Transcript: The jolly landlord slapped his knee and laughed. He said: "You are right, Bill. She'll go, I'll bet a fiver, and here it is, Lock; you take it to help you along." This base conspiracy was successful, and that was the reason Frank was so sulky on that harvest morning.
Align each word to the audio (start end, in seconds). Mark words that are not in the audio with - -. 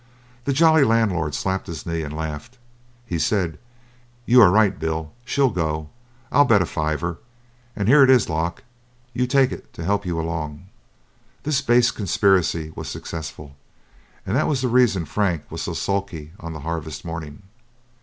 The 0.45 0.51
jolly 0.51 0.83
landlord 0.83 1.35
slapped 1.35 1.67
his 1.67 1.85
knee 1.85 2.01
and 2.01 2.11
laughed. 2.17 2.57
He 3.05 3.19
said: 3.19 3.59
"You 4.25 4.41
are 4.41 4.49
right, 4.49 4.79
Bill. 4.79 5.13
She'll 5.25 5.51
go, 5.51 5.91
I'll 6.31 6.43
bet 6.43 6.63
a 6.63 6.65
fiver, 6.65 7.19
and 7.75 7.87
here 7.87 8.03
it 8.03 8.09
is, 8.09 8.27
Lock; 8.27 8.63
you 9.13 9.27
take 9.27 9.51
it 9.51 9.71
to 9.73 9.83
help 9.85 10.03
you 10.07 10.19
along." 10.19 10.65
This 11.43 11.61
base 11.61 11.91
conspiracy 11.91 12.73
was 12.75 12.87
successful, 12.87 13.55
and 14.25 14.35
that 14.35 14.47
was 14.47 14.61
the 14.63 14.69
reason 14.69 15.05
Frank 15.05 15.43
was 15.51 15.61
so 15.61 15.73
sulky 15.75 16.31
on 16.39 16.53
that 16.53 16.61
harvest 16.61 17.05
morning. 17.05 17.43